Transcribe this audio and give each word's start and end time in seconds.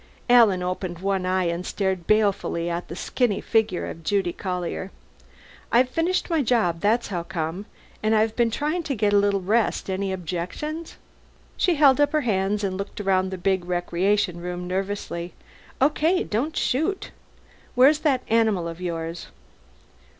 Alan 0.31 0.63
opened 0.63 0.97
one 0.97 1.27
eye 1.27 1.43
and 1.43 1.63
stared 1.63 2.07
balefully 2.07 2.71
at 2.71 2.87
the 2.87 2.95
skinny 2.95 3.39
figure 3.39 3.85
of 3.85 4.03
Judy 4.03 4.33
Collier. 4.33 4.89
"I've 5.71 5.89
finished 5.91 6.27
my 6.27 6.41
job, 6.41 6.79
that's 6.79 7.09
how 7.09 7.21
come. 7.21 7.67
And 8.01 8.15
I've 8.15 8.35
been 8.35 8.49
trying 8.49 8.81
to 8.81 8.95
get 8.95 9.13
a 9.13 9.17
little 9.19 9.41
rest. 9.41 9.91
Any 9.91 10.11
objections?" 10.11 10.95
She 11.55 11.75
held 11.75 12.01
up 12.01 12.13
her 12.13 12.21
hands 12.21 12.63
and 12.63 12.77
looked 12.79 12.99
around 12.99 13.29
the 13.29 13.37
big 13.37 13.63
recreation 13.65 14.41
room 14.41 14.65
nervously. 14.67 15.33
"Okay, 15.79 16.23
don't 16.23 16.57
shoot. 16.57 17.11
Where's 17.75 17.99
that 17.99 18.23
animal 18.27 18.67
of 18.67 18.81
yours?" 18.81 19.27